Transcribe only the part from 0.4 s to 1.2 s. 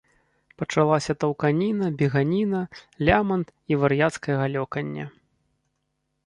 Пачалася